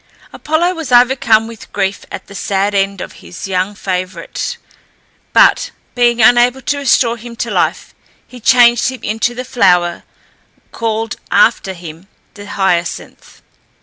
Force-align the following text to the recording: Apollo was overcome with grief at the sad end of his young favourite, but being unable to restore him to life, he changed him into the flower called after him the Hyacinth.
Apollo 0.33 0.73
was 0.73 0.91
overcome 0.91 1.45
with 1.45 1.71
grief 1.71 2.07
at 2.11 2.25
the 2.25 2.33
sad 2.33 2.73
end 2.73 3.01
of 3.01 3.11
his 3.21 3.47
young 3.47 3.75
favourite, 3.75 4.57
but 5.31 5.69
being 5.93 6.23
unable 6.23 6.59
to 6.63 6.79
restore 6.79 7.17
him 7.17 7.35
to 7.35 7.51
life, 7.51 7.93
he 8.27 8.39
changed 8.39 8.89
him 8.89 9.03
into 9.03 9.35
the 9.35 9.45
flower 9.45 10.01
called 10.71 11.17
after 11.29 11.73
him 11.73 12.07
the 12.33 12.47
Hyacinth. 12.47 13.43